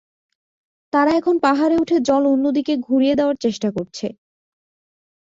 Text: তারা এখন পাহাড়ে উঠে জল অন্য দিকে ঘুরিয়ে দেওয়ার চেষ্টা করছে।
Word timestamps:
তারা 0.93 1.11
এখন 1.13 1.35
পাহাড়ে 1.43 1.75
উঠে 1.77 1.97
জল 2.01 2.23
অন্য 2.25 2.45
দিকে 2.57 2.73
ঘুরিয়ে 2.87 3.15
দেওয়ার 3.15 3.37
চেষ্টা 3.39 3.69
করছে। 3.71 4.07